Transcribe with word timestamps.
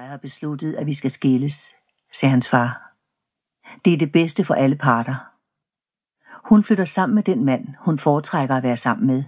jeg 0.00 0.10
har 0.10 0.16
besluttet, 0.16 0.74
at 0.74 0.86
vi 0.86 0.94
skal 0.94 1.10
skilles, 1.10 1.74
sagde 2.12 2.30
hans 2.30 2.48
far. 2.48 2.94
Det 3.84 3.92
er 3.92 3.98
det 3.98 4.12
bedste 4.12 4.44
for 4.44 4.54
alle 4.54 4.76
parter. 4.76 5.32
Hun 6.48 6.64
flytter 6.64 6.84
sammen 6.84 7.14
med 7.14 7.22
den 7.22 7.44
mand, 7.44 7.74
hun 7.78 7.98
foretrækker 7.98 8.56
at 8.56 8.62
være 8.62 8.76
sammen 8.76 9.06
med, 9.06 9.24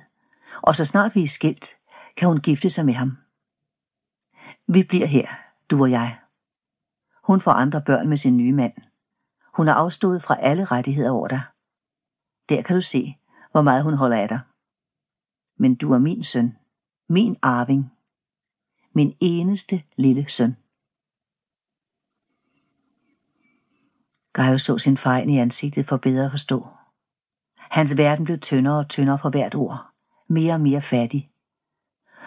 og 0.62 0.76
så 0.76 0.84
snart 0.84 1.14
vi 1.14 1.22
er 1.22 1.28
skilt, 1.28 1.76
kan 2.16 2.28
hun 2.28 2.40
gifte 2.40 2.70
sig 2.70 2.84
med 2.84 2.94
ham. 2.94 3.16
Vi 4.66 4.82
bliver 4.82 5.06
her, 5.06 5.28
du 5.70 5.82
og 5.82 5.90
jeg. 5.90 6.18
Hun 7.24 7.40
får 7.40 7.52
andre 7.52 7.82
børn 7.82 8.08
med 8.08 8.16
sin 8.16 8.36
nye 8.36 8.52
mand. 8.52 8.74
Hun 9.54 9.66
har 9.66 9.74
afstået 9.74 10.22
fra 10.22 10.40
alle 10.40 10.64
rettigheder 10.64 11.10
over 11.10 11.28
dig. 11.28 11.42
Der 12.48 12.62
kan 12.62 12.76
du 12.76 12.82
se, 12.82 13.18
hvor 13.50 13.62
meget 13.62 13.82
hun 13.82 13.94
holder 13.94 14.16
af 14.16 14.28
dig. 14.28 14.40
Men 15.58 15.74
du 15.74 15.92
er 15.92 15.98
min 15.98 16.24
søn, 16.24 16.56
min 17.08 17.36
arving, 17.42 17.95
min 18.96 19.16
eneste 19.20 19.82
lille 19.96 20.28
søn. 20.28 20.56
Gaius 24.32 24.62
så 24.62 24.78
sin 24.78 24.96
fejl 24.96 25.28
i 25.28 25.36
ansigtet 25.36 25.86
for 25.86 25.96
bedre 25.96 26.24
at 26.24 26.30
forstå. 26.30 26.68
Hans 27.56 27.96
verden 27.96 28.24
blev 28.24 28.40
tyndere 28.40 28.78
og 28.78 28.88
tyndere 28.88 29.18
for 29.18 29.30
hvert 29.30 29.54
ord, 29.54 29.86
mere 30.28 30.54
og 30.54 30.60
mere 30.60 30.82
fattig. 30.82 31.30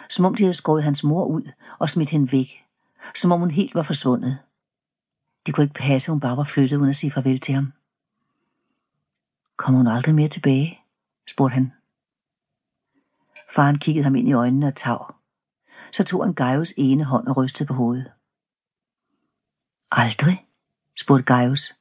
Som 0.10 0.26
om 0.26 0.36
de 0.36 0.44
havde 0.44 0.54
skåret 0.54 0.84
hans 0.84 1.04
mor 1.04 1.26
ud 1.26 1.52
og 1.80 1.90
smidt 1.90 2.10
hende 2.10 2.32
væk, 2.32 2.66
som 3.16 3.32
om 3.32 3.40
hun 3.40 3.52
helt 3.52 3.76
var 3.76 3.84
forsvundet. 3.84 4.38
Det 5.46 5.54
kunne 5.54 5.64
ikke 5.64 5.80
passe, 5.80 6.12
hun 6.12 6.20
bare 6.20 6.38
var 6.38 6.44
flyttet 6.44 6.78
uden 6.78 6.90
at 6.90 6.98
sige 6.98 7.12
farvel 7.12 7.40
til 7.40 7.54
ham. 7.54 7.74
Kommer 9.58 9.78
hun 9.78 9.88
aldrig 9.88 10.16
mere 10.16 10.28
tilbage? 10.28 10.80
spurgte 11.28 11.54
han. 11.54 11.74
Faren 13.56 13.80
kiggede 13.80 14.04
ham 14.04 14.16
ind 14.16 14.28
i 14.28 14.34
øjnene 14.34 14.68
og 14.68 14.76
tav. 14.76 15.19
Så 15.92 16.04
tog 16.04 16.26
han 16.26 16.34
Gaius 16.34 16.74
ene 16.78 17.04
hånd 17.04 17.28
og 17.28 17.38
rystede 17.38 17.68
på 17.68 17.74
hovedet. 17.74 18.12
Aldrig? 19.92 20.48
spurgte 21.00 21.24
Gaius, 21.24 21.74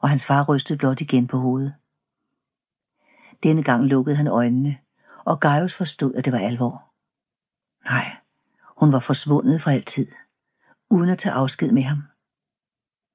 og 0.00 0.08
hans 0.08 0.26
far 0.26 0.44
rystede 0.44 0.78
blot 0.78 1.00
igen 1.00 1.26
på 1.26 1.38
hovedet. 1.38 1.74
Denne 3.42 3.62
gang 3.62 3.84
lukkede 3.84 4.16
han 4.16 4.26
øjnene, 4.26 4.78
og 5.24 5.40
Gaius 5.40 5.74
forstod, 5.74 6.14
at 6.14 6.24
det 6.24 6.32
var 6.32 6.38
alvor. 6.38 6.92
Nej, 7.84 8.16
hun 8.76 8.92
var 8.92 9.00
forsvundet 9.00 9.62
for 9.62 9.70
altid, 9.70 10.12
uden 10.90 11.10
at 11.10 11.18
tage 11.18 11.32
afsked 11.32 11.72
med 11.72 11.82
ham. 11.82 12.02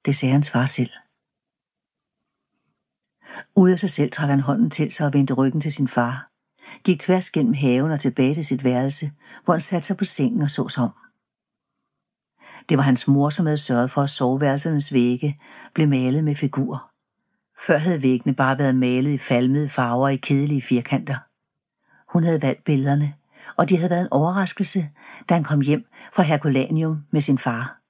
Det 0.05 0.15
sagde 0.15 0.31
hans 0.31 0.51
far 0.51 0.65
selv. 0.65 0.91
Ud 3.55 3.69
af 3.69 3.79
sig 3.79 3.89
selv 3.89 4.11
trak 4.11 4.29
han 4.29 4.39
hånden 4.39 4.69
til 4.69 4.91
sig 4.91 5.05
og 5.05 5.13
vendte 5.13 5.33
ryggen 5.33 5.61
til 5.61 5.71
sin 5.71 5.87
far, 5.87 6.30
gik 6.83 6.99
tværs 6.99 7.29
gennem 7.29 7.53
haven 7.53 7.91
og 7.91 7.99
tilbage 7.99 8.35
til 8.35 8.45
sit 8.45 8.63
værelse, 8.63 9.11
hvor 9.45 9.53
han 9.53 9.61
satte 9.61 9.87
sig 9.87 9.97
på 9.97 10.05
sengen 10.05 10.41
og 10.41 10.49
så 10.49 10.67
sig 10.67 10.83
om. 10.83 10.91
Det 12.69 12.77
var 12.77 12.83
hans 12.83 13.07
mor, 13.07 13.29
som 13.29 13.45
havde 13.45 13.57
sørget 13.57 13.91
for, 13.91 14.01
at 14.01 14.09
soveværelsernes 14.09 14.93
vægge 14.93 15.39
blev 15.73 15.87
malet 15.87 16.23
med 16.23 16.35
figurer. 16.35 16.91
Før 17.67 17.77
havde 17.77 18.01
væggene 18.01 18.35
bare 18.35 18.57
været 18.57 18.75
malet 18.75 19.11
i 19.11 19.17
falmede 19.17 19.69
farver 19.69 20.09
i 20.09 20.15
kedelige 20.15 20.61
firkanter. 20.61 21.17
Hun 22.13 22.23
havde 22.23 22.41
valgt 22.41 22.63
billederne, 22.63 23.13
og 23.57 23.69
de 23.69 23.77
havde 23.77 23.89
været 23.89 24.01
en 24.01 24.11
overraskelse, 24.11 24.89
da 25.29 25.33
han 25.33 25.43
kom 25.43 25.61
hjem 25.61 25.85
fra 26.13 26.23
Herculaneum 26.23 27.03
med 27.11 27.21
sin 27.21 27.37
far. 27.37 27.81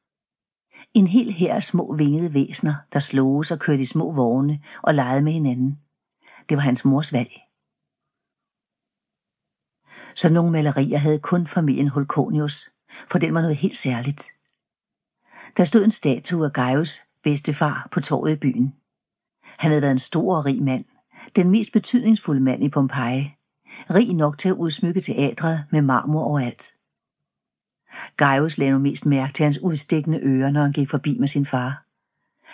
En 0.94 1.08
hel 1.08 1.32
her 1.32 1.56
af 1.56 1.64
små 1.64 1.96
vingede 1.96 2.34
væsner, 2.34 2.76
der 2.94 3.00
sloges 3.00 3.52
og 3.52 3.60
kørte 3.60 3.82
i 3.82 3.86
små 3.86 4.12
vogne 4.12 4.60
og 4.82 4.96
legede 4.96 5.22
med 5.22 5.32
hinanden. 5.32 5.80
Det 6.50 6.58
var 6.58 6.64
hans 6.64 6.86
mors 6.86 7.14
valg. 7.14 7.32
Så 10.16 10.30
nogle 10.30 10.52
malerier 10.52 10.98
havde 10.98 11.20
kun 11.20 11.48
familien 11.48 11.88
Holconius, 11.88 12.70
for 13.12 13.20
den 13.20 13.34
var 13.34 13.42
noget 13.42 13.58
helt 13.58 13.78
særligt. 13.78 14.24
Der 15.58 15.64
stod 15.64 15.84
en 15.84 15.92
statue 15.92 16.46
af 16.46 16.54
Gaius 16.54 17.02
bedstefar 17.24 17.88
på 17.92 18.00
torvet 18.00 18.32
i 18.32 18.36
byen. 18.36 18.76
Han 19.44 19.72
havde 19.72 19.82
været 19.82 19.92
en 19.92 20.00
stor 20.00 20.38
og 20.38 20.46
rig 20.46 20.64
mand, 20.64 20.86
den 21.36 21.50
mest 21.50 21.74
betydningsfulde 21.74 22.42
mand 22.42 22.64
i 22.64 22.70
Pompeji, 22.70 23.36
rig 23.90 24.14
nok 24.14 24.38
til 24.38 24.50
at 24.50 24.56
udsmykke 24.56 25.02
teatret 25.02 25.66
med 25.72 25.82
marmor 25.82 26.24
overalt. 26.24 26.74
Gaius 28.18 28.58
lagde 28.58 28.74
nu 28.74 28.80
mest 28.80 29.06
mærke 29.06 29.34
til 29.34 29.44
hans 29.44 29.60
udstikkende 29.60 30.20
ører, 30.24 30.52
når 30.52 30.62
han 30.62 30.72
gik 30.72 30.90
forbi 30.90 31.18
med 31.20 31.28
sin 31.28 31.46
far. 31.46 31.86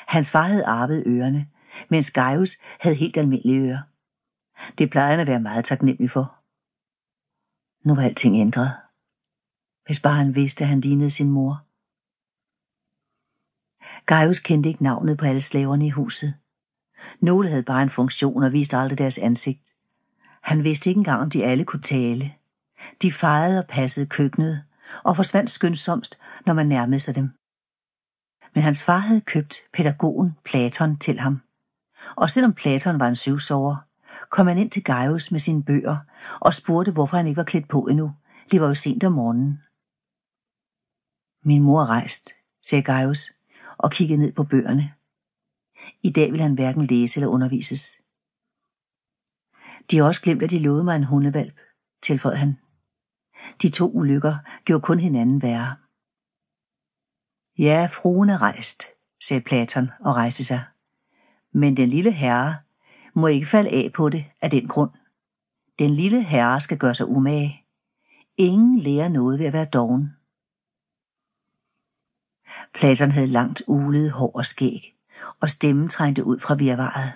Hans 0.08 0.32
far 0.32 0.48
havde 0.48 0.66
arvet 0.66 1.04
ørerne, 1.08 1.48
mens 1.90 2.12
Gaius 2.12 2.58
havde 2.80 2.96
helt 2.96 3.18
almindelige 3.18 3.60
ører. 3.60 3.80
Det 4.78 4.90
plejede 4.90 5.12
han 5.12 5.20
at 5.20 5.28
være 5.28 5.40
meget 5.40 5.66
taknemmelig 5.66 6.12
for. 6.12 6.37
Nu 7.84 7.96
var 7.96 8.02
alting 8.02 8.36
ændret. 8.36 8.72
Hvis 9.86 10.00
bare 10.00 10.16
han 10.16 10.36
vidste, 10.36 10.64
at 10.64 10.68
han 10.68 10.82
lignede 10.82 11.12
sin 11.12 11.30
mor. 11.30 11.64
Gaius 14.06 14.40
kendte 14.40 14.70
ikke 14.70 14.84
navnet 14.84 15.18
på 15.18 15.26
alle 15.26 15.42
slaverne 15.42 15.88
i 15.88 15.90
huset. 15.90 16.34
Nogle 17.20 17.50
havde 17.50 17.64
bare 17.64 17.84
en 17.84 17.90
funktion 17.90 18.44
og 18.44 18.54
viste 18.54 18.78
aldrig 18.78 18.98
deres 18.98 19.18
ansigt. 19.18 19.76
Han 20.42 20.64
vidste 20.64 20.90
ikke 20.90 20.98
engang, 20.98 21.22
om 21.22 21.30
de 21.30 21.46
alle 21.46 21.66
kunne 21.66 21.82
tale. 21.82 22.34
De 23.02 23.12
fejede 23.12 23.60
og 23.60 23.68
passede 23.68 24.06
køkkenet 24.06 24.64
og 25.04 25.16
forsvandt 25.16 25.50
skyndsomst, 25.50 26.20
når 26.46 26.54
man 26.54 26.68
nærmede 26.68 27.00
sig 27.00 27.16
dem. 27.16 27.32
Men 28.54 28.64
hans 28.64 28.84
far 28.84 28.98
havde 28.98 29.22
købt 29.22 29.56
pædagogen 29.74 30.38
Platon 30.46 30.98
til 30.98 31.20
ham. 31.20 31.42
Og 32.16 32.30
selvom 32.30 32.54
Platon 32.54 33.00
var 33.00 33.08
en 33.08 33.16
syvsover, 33.16 33.87
kom 34.30 34.48
han 34.48 34.58
ind 34.58 34.72
til 34.72 34.84
Gaius 34.84 35.32
med 35.32 35.40
sine 35.40 35.64
bøger 35.64 35.98
og 36.40 36.54
spurgte, 36.54 36.92
hvorfor 36.92 37.18
han 37.18 37.28
ikke 37.28 37.38
var 37.38 37.44
klædt 37.44 37.68
på 37.68 37.88
endnu. 37.88 38.16
Det 38.52 38.62
var 38.62 38.68
jo 38.68 38.76
sent 38.76 39.04
om 39.04 39.12
morgenen. 39.12 39.64
Min 41.44 41.62
mor 41.62 41.82
er 41.82 41.88
rejst, 41.88 42.30
sagde 42.64 42.84
Gaius 42.84 43.32
og 43.78 43.92
kiggede 43.92 44.20
ned 44.20 44.32
på 44.34 44.44
bøgerne. 44.44 44.94
I 46.02 46.10
dag 46.10 46.32
vil 46.32 46.42
han 46.42 46.54
hverken 46.54 46.86
læse 46.86 47.18
eller 47.18 47.28
undervises. 47.28 48.02
De 49.92 49.98
har 49.98 50.06
også 50.06 50.22
glemt, 50.22 50.44
at 50.44 50.52
de 50.52 50.60
lovede 50.60 50.84
mig 50.84 50.96
en 50.96 51.04
hundevalp, 51.04 51.60
tilføjede 52.04 52.40
han. 52.40 52.58
De 53.62 53.70
to 53.70 53.92
ulykker 53.92 54.38
gjorde 54.66 54.82
kun 54.82 55.00
hinanden 55.00 55.42
værre. 55.42 55.76
Ja, 57.58 57.86
fruen 57.86 58.30
er 58.30 58.42
rejst, 58.42 58.84
sagde 59.24 59.42
Platon 59.42 59.90
og 60.00 60.16
rejste 60.16 60.44
sig. 60.44 60.64
Men 61.52 61.78
den 61.78 61.90
lille 61.90 62.12
herre 62.12 62.58
må 63.18 63.28
ikke 63.28 63.46
falde 63.46 63.70
af 63.70 63.92
på 63.94 64.10
det 64.10 64.26
af 64.42 64.50
den 64.50 64.68
grund. 64.68 64.92
Den 65.80 65.96
lille 65.96 66.24
herre 66.24 66.62
skal 66.62 66.78
gøre 66.78 66.96
sig 66.96 67.08
umage. 67.08 67.64
Ingen 68.38 68.80
lærer 68.80 69.10
noget 69.10 69.40
ved 69.40 69.46
at 69.46 69.54
være 69.54 69.66
doven. 69.66 70.16
Platon 72.74 73.12
havde 73.12 73.28
langt 73.28 73.62
ulet 73.68 74.12
hår 74.12 74.32
og 74.36 74.46
skæg, 74.46 74.96
og 75.40 75.50
stemmen 75.50 75.90
trængte 75.90 76.24
ud 76.24 76.40
fra 76.40 76.56
virvaret. 76.56 77.14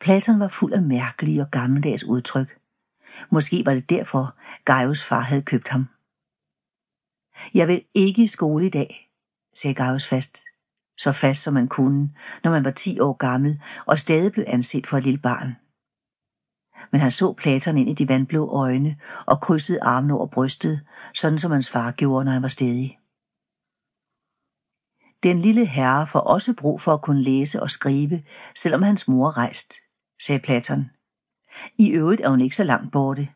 Platon 0.00 0.40
var 0.40 0.48
fuld 0.48 0.72
af 0.72 0.82
mærkelige 0.82 1.42
og 1.42 1.50
gammeldags 1.50 2.04
udtryk. 2.04 2.58
Måske 3.30 3.66
var 3.66 3.74
det 3.74 3.90
derfor, 3.90 4.34
Gaius 4.64 5.04
far 5.04 5.20
havde 5.20 5.42
købt 5.42 5.68
ham. 5.68 5.86
Jeg 7.54 7.68
vil 7.68 7.84
ikke 7.94 8.22
i 8.22 8.26
skole 8.26 8.66
i 8.66 8.70
dag, 8.70 9.10
sagde 9.54 9.74
Gaius 9.74 10.06
fast. 10.06 10.51
Så 10.98 11.12
fast 11.12 11.42
som 11.42 11.54
man 11.54 11.68
kunne, 11.68 12.10
når 12.44 12.50
man 12.50 12.64
var 12.64 12.70
ti 12.70 13.00
år 13.00 13.12
gammel 13.12 13.62
og 13.86 13.98
stadig 13.98 14.32
blev 14.32 14.44
anset 14.48 14.86
for 14.86 14.98
et 14.98 15.04
lille 15.04 15.20
barn. 15.20 15.56
Men 16.92 17.00
han 17.00 17.10
så 17.10 17.32
Platon 17.32 17.78
ind 17.78 17.88
i 17.88 17.94
de 17.94 18.08
vandblå 18.08 18.48
øjne 18.48 18.96
og 19.26 19.40
krydsede 19.40 19.82
armene 19.82 20.14
over 20.14 20.26
brystet, 20.26 20.80
sådan 21.14 21.38
som 21.38 21.50
hans 21.50 21.70
far 21.70 21.90
gjorde, 21.90 22.24
når 22.24 22.32
han 22.32 22.42
var 22.42 22.48
stedig. 22.48 22.98
Den 25.22 25.38
lille 25.40 25.66
herre 25.66 26.06
får 26.06 26.20
også 26.20 26.54
brug 26.54 26.80
for 26.80 26.94
at 26.94 27.02
kunne 27.02 27.22
læse 27.22 27.62
og 27.62 27.70
skrive, 27.70 28.22
selvom 28.56 28.82
hans 28.82 29.08
mor 29.08 29.36
rejst, 29.36 29.74
sagde 30.22 30.40
Platon. 30.40 30.90
I 31.78 31.90
øvrigt 31.90 32.20
er 32.20 32.28
hun 32.28 32.40
ikke 32.40 32.56
så 32.56 32.64
langt 32.64 32.92
borte. 32.92 33.28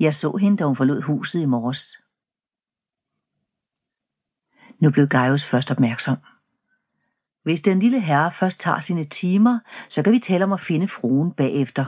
Jeg 0.00 0.14
så 0.14 0.36
hende, 0.36 0.56
da 0.56 0.64
hun 0.64 0.76
forlod 0.76 1.02
huset 1.02 1.40
i 1.40 1.46
morges. 1.46 1.98
Nu 4.80 4.90
blev 4.90 5.08
Gaius 5.08 5.44
først 5.44 5.70
opmærksom. 5.70 6.16
Hvis 7.42 7.60
den 7.60 7.78
lille 7.78 8.00
herre 8.00 8.32
først 8.32 8.60
tager 8.60 8.80
sine 8.80 9.04
timer, 9.04 9.58
så 9.88 10.02
kan 10.02 10.12
vi 10.12 10.18
tale 10.18 10.44
om 10.44 10.52
at 10.52 10.60
finde 10.60 10.88
fruen 10.88 11.32
bagefter, 11.32 11.86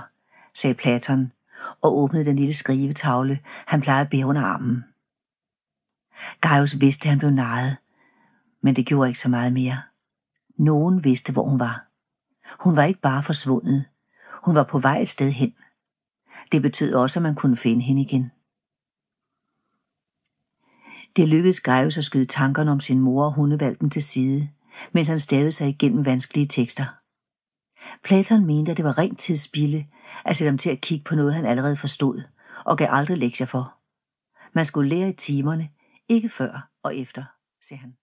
sagde 0.55 0.75
Platon 0.75 1.33
og 1.81 1.97
åbnede 1.99 2.25
den 2.25 2.37
lille 2.37 2.55
skrivetavle, 2.55 3.41
han 3.67 3.81
plejede 3.81 4.01
at 4.01 4.11
bære 4.11 4.27
under 4.27 4.43
armen. 4.43 4.85
Gaius 6.41 6.81
vidste, 6.81 7.06
at 7.06 7.11
han 7.11 7.19
blev 7.19 7.31
narret, 7.31 7.77
men 8.62 8.77
det 8.77 8.87
gjorde 8.87 9.09
ikke 9.09 9.21
så 9.21 9.29
meget 9.29 9.53
mere. 9.53 9.83
Nogen 10.56 11.05
vidste, 11.05 11.33
hvor 11.33 11.49
hun 11.49 11.59
var. 11.59 11.87
Hun 12.61 12.77
var 12.77 12.83
ikke 12.83 13.00
bare 13.00 13.23
forsvundet. 13.23 13.85
Hun 14.45 14.55
var 14.55 14.65
på 14.65 14.79
vej 14.79 14.99
et 14.99 15.09
sted 15.09 15.31
hen. 15.31 15.55
Det 16.53 16.62
betød 16.62 16.95
også, 16.95 17.19
at 17.19 17.23
man 17.23 17.35
kunne 17.35 17.57
finde 17.57 17.83
hende 17.83 18.03
igen. 18.03 18.33
Det 21.17 21.29
lykkedes 21.29 21.61
Gaius 21.61 21.99
at 21.99 22.05
skyde 22.05 22.27
tankerne 22.27 22.71
om 22.71 22.81
sin 22.81 23.00
mor 23.00 23.25
og 23.25 23.33
hundevalpen 23.33 23.91
til 23.91 24.03
side, 24.03 24.49
mens 24.93 25.09
han 25.09 25.21
stavede 25.21 25.53
sig 25.53 25.69
igennem 25.69 26.05
vanskelige 26.05 26.47
tekster. 26.47 26.87
Platon 28.05 28.47
mente, 28.47 28.71
at 28.71 28.76
det 28.76 28.85
var 28.85 28.99
rent 28.99 29.19
tidsspilde 29.19 29.87
at 30.25 30.37
sætte 30.37 30.50
ham 30.50 30.59
til 30.59 30.71
at 30.71 30.81
kigge 30.81 31.05
på 31.05 31.15
noget, 31.15 31.35
han 31.35 31.47
allerede 31.47 31.76
forstod, 31.76 32.23
og 32.65 32.79
gav 32.79 32.88
aldrig 32.91 33.19
lektier 33.19 33.47
for. 33.47 33.79
Man 34.53 34.67
skulle 34.67 34.88
lære 34.88 35.09
i 35.09 35.12
timerne, 35.12 35.69
ikke 36.09 36.29
før 36.29 36.71
og 36.82 36.97
efter, 36.97 37.25
sagde 37.62 37.81
han. 37.81 37.97